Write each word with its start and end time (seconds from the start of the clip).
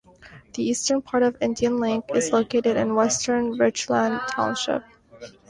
The 0.55 0.63
eastern 0.63 1.03
part 1.03 1.21
of 1.21 1.37
Indian 1.41 1.77
Lake 1.77 2.01
is 2.15 2.33
located 2.33 2.75
in 2.75 2.95
western 2.95 3.51
Richland 3.51 4.19
Township. 4.31 4.83